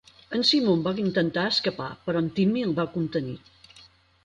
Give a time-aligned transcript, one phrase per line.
[0.35, 3.39] En Simon va intentar escapar, però en Timmy el va contenir.